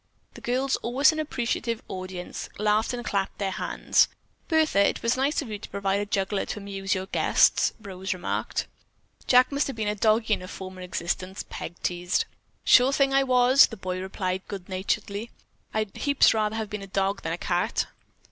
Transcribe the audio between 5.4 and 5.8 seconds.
of you to